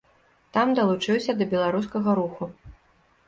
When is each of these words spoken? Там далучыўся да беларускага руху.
Там 0.55 0.71
далучыўся 0.77 1.35
да 1.41 1.47
беларускага 1.53 2.15
руху. 2.21 2.49